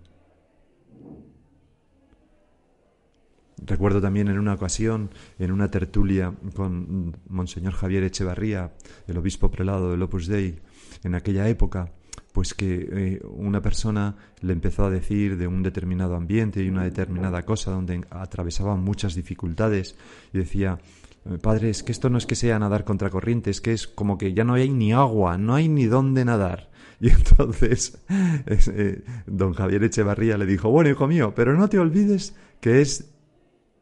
Recuerdo 3.65 4.01
también 4.01 4.29
en 4.29 4.39
una 4.39 4.55
ocasión, 4.55 5.11
en 5.39 5.53
una 5.53 5.71
tertulia 5.71 6.33
con 6.55 7.17
Monseñor 7.29 7.75
Javier 7.75 8.05
Echevarría, 8.05 8.73
el 9.07 9.19
obispo 9.19 9.51
prelado 9.51 9.91
del 9.91 10.03
Opus 10.03 10.27
Dei, 10.27 10.61
en 11.05 11.15
aquella 11.15 11.49
época, 11.49 11.93
pues 12.33 12.55
que 12.55 12.89
eh, 12.91 13.21
una 13.25 13.61
persona 13.61 14.17
le 14.41 14.53
empezó 14.53 14.85
a 14.85 14.91
decir 14.91 15.37
de 15.37 15.47
un 15.47 15.63
determinado 15.63 16.15
ambiente 16.15 16.63
y 16.63 16.69
una 16.69 16.85
determinada 16.85 17.43
cosa 17.43 17.73
donde 17.73 18.05
atravesaban 18.11 18.81
muchas 18.81 19.15
dificultades 19.15 19.97
y 20.33 20.39
decía, 20.39 20.79
eh, 21.27 21.39
padre, 21.39 21.71
es 21.71 21.83
que 21.83 21.93
esto 21.93 22.09
no 22.09 22.19
es 22.19 22.27
que 22.27 22.37
sea 22.37 22.59
nadar 22.59 22.85
contra 22.85 23.11
corriente, 23.11 23.51
es 23.51 23.61
que 23.61 23.73
es 23.73 23.87
como 23.87 24.17
que 24.17 24.33
ya 24.33 24.45
no 24.45 24.55
hay 24.55 24.71
ni 24.71 24.93
agua, 24.93 25.37
no 25.39 25.55
hay 25.55 25.69
ni 25.69 25.87
dónde 25.87 26.25
nadar. 26.25 26.71
Y 27.03 27.09
entonces 27.09 27.99
eh, 28.47 29.03
don 29.27 29.55
Javier 29.55 29.83
Echevarría 29.85 30.37
le 30.37 30.45
dijo, 30.45 30.69
bueno, 30.69 30.91
hijo 30.91 31.09
mío, 31.09 31.33
pero 31.35 31.57
no 31.57 31.67
te 31.71 31.79
olvides 31.79 32.37
que 32.61 32.83
es 32.83 33.11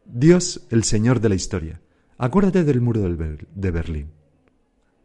Dios 0.08 0.66
el 0.70 0.84
Señor 0.84 1.20
de 1.20 1.28
la 1.28 1.34
historia. 1.34 1.80
Acuérdate 2.16 2.64
del 2.64 2.80
muro 2.80 3.00
de 3.00 3.70
Berlín, 3.70 4.10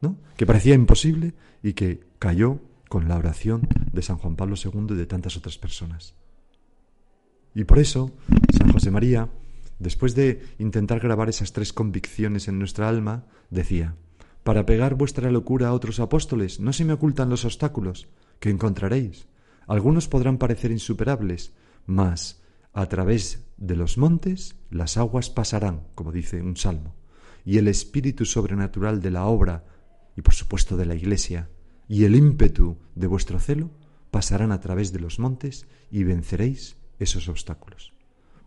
¿no? 0.02 0.18
Que 0.38 0.46
parecía 0.46 0.76
imposible 0.76 1.34
y 1.62 1.74
que 1.74 2.08
cayó 2.20 2.60
con 2.88 3.10
la 3.10 3.18
oración 3.18 3.68
de 3.92 4.02
San 4.02 4.18
Juan 4.18 4.36
Pablo 4.36 4.56
II 4.56 4.88
y 4.92 4.96
de 4.96 5.06
tantas 5.06 5.36
otras 5.36 5.58
personas. 5.58 6.16
Y 7.54 7.66
por 7.66 7.80
eso, 7.80 8.12
San 8.58 8.72
José 8.72 8.92
María, 8.92 9.30
después 9.78 10.16
de 10.16 10.42
intentar 10.58 11.00
grabar 11.00 11.28
esas 11.30 11.52
tres 11.52 11.74
convicciones 11.74 12.48
en 12.48 12.58
nuestra 12.58 12.88
alma, 12.88 13.26
decía, 13.50 13.96
para 14.44 14.66
pegar 14.66 14.96
vuestra 14.96 15.30
locura 15.32 15.68
a 15.68 15.74
otros 15.74 16.00
apóstoles, 16.00 16.60
no 16.60 16.74
se 16.74 16.86
me 16.86 16.94
ocultan 16.94 17.30
los 17.30 17.46
obstáculos 17.46 18.08
que 18.40 18.50
encontraréis. 18.50 19.28
Algunos 19.68 20.08
podrán 20.08 20.38
parecer 20.38 20.72
insuperables, 20.72 21.54
mas 21.86 22.42
a 22.74 22.88
través 22.88 23.46
de 23.58 23.76
los 23.76 23.98
montes 23.98 24.56
las 24.74 24.98
aguas 24.98 25.30
pasarán, 25.30 25.88
como 25.96 26.12
dice 26.12 26.42
un 26.42 26.58
salmo, 26.58 26.96
y 27.46 27.58
el 27.58 27.68
espíritu 27.68 28.26
sobrenatural 28.26 29.02
de 29.02 29.12
la 29.12 29.26
obra 29.26 29.66
y 30.16 30.22
por 30.22 30.34
supuesto 30.34 30.78
de 30.78 30.86
la 30.86 30.96
Iglesia 30.96 31.50
y 31.88 32.06
el 32.06 32.16
ímpetu 32.16 32.78
de 32.96 33.08
vuestro 33.08 33.40
celo 33.40 33.72
pasarán 34.12 34.52
a 34.52 34.60
través 34.60 34.94
de 34.94 35.00
los 35.00 35.20
montes 35.20 35.68
y 35.92 36.04
venceréis 36.04 36.78
esos 37.00 37.28
obstáculos. 37.28 37.94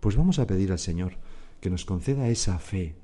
Pues 0.00 0.16
vamos 0.16 0.38
a 0.38 0.46
pedir 0.46 0.72
al 0.72 0.78
Señor 0.78 1.18
que 1.60 1.70
nos 1.70 1.84
conceda 1.84 2.28
esa 2.28 2.58
fe, 2.58 2.96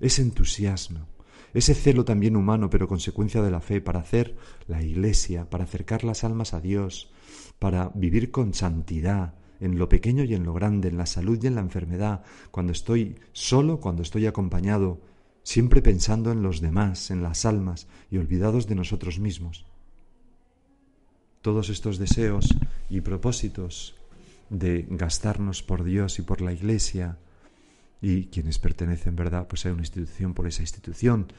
ese 0.00 0.22
entusiasmo, 0.22 1.06
ese 1.54 1.74
celo 1.74 2.04
también 2.04 2.36
humano, 2.36 2.70
pero 2.70 2.88
consecuencia 2.88 3.42
de 3.42 3.50
la 3.50 3.60
fe, 3.60 3.80
para 3.80 4.00
hacer 4.00 4.36
la 4.66 4.82
iglesia, 4.82 5.50
para 5.50 5.64
acercar 5.64 6.02
las 6.02 6.24
almas 6.24 6.54
a 6.54 6.60
Dios, 6.60 7.12
para 7.58 7.90
vivir 7.94 8.30
con 8.30 8.54
santidad 8.54 9.34
en 9.62 9.78
lo 9.78 9.88
pequeño 9.88 10.24
y 10.24 10.34
en 10.34 10.42
lo 10.42 10.52
grande, 10.52 10.88
en 10.88 10.98
la 10.98 11.06
salud 11.06 11.38
y 11.40 11.46
en 11.46 11.54
la 11.54 11.60
enfermedad, 11.60 12.24
cuando 12.50 12.72
estoy 12.72 13.14
solo, 13.32 13.78
cuando 13.78 14.02
estoy 14.02 14.26
acompañado, 14.26 15.00
siempre 15.44 15.80
pensando 15.82 16.32
en 16.32 16.42
los 16.42 16.60
demás, 16.60 17.12
en 17.12 17.22
las 17.22 17.46
almas 17.46 17.86
y 18.10 18.18
olvidados 18.18 18.66
de 18.66 18.74
nosotros 18.74 19.20
mismos. 19.20 19.64
Todos 21.42 21.68
estos 21.68 21.98
deseos 21.98 22.48
y 22.90 23.02
propósitos 23.02 23.94
de 24.50 24.84
gastarnos 24.90 25.62
por 25.62 25.84
Dios 25.84 26.18
y 26.18 26.22
por 26.22 26.40
la 26.40 26.52
Iglesia, 26.52 27.18
y 28.00 28.26
quienes 28.26 28.58
pertenecen, 28.58 29.14
¿verdad?, 29.14 29.46
pues 29.46 29.64
a 29.64 29.72
una 29.72 29.82
institución 29.82 30.34
por 30.34 30.48
esa 30.48 30.62
institución, 30.62 31.32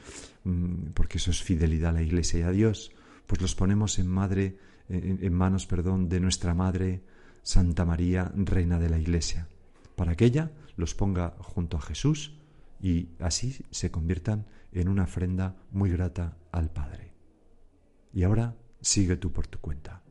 mm, 0.44 0.92
porque 0.94 1.18
eso 1.18 1.30
es 1.30 1.42
fidelidad 1.42 1.90
a 1.90 2.00
la 2.00 2.02
Iglesia 2.02 2.40
y 2.40 2.42
a 2.42 2.50
Dios, 2.50 2.90
pues 3.26 3.42
los 3.42 3.54
ponemos 3.54 3.98
en 3.98 4.06
madre, 4.06 4.56
en 4.88 5.32
manos, 5.32 5.66
perdón, 5.66 6.08
de 6.10 6.20
nuestra 6.20 6.54
Madre 6.54 7.00
Santa 7.44 7.84
María, 7.84 8.32
Reina 8.34 8.80
de 8.80 8.88
la 8.88 8.98
Iglesia, 8.98 9.48
para 9.94 10.16
que 10.16 10.24
ella 10.24 10.50
los 10.76 10.94
ponga 10.94 11.36
junto 11.38 11.76
a 11.76 11.82
Jesús 11.82 12.34
y 12.80 13.10
así 13.20 13.64
se 13.70 13.90
conviertan 13.90 14.46
en 14.72 14.88
una 14.88 15.04
ofrenda 15.04 15.54
muy 15.70 15.90
grata 15.90 16.36
al 16.50 16.70
Padre. 16.70 17.12
Y 18.12 18.24
ahora 18.24 18.56
sigue 18.80 19.16
tú 19.16 19.30
por 19.30 19.46
tu 19.46 19.60
cuenta. 19.60 20.03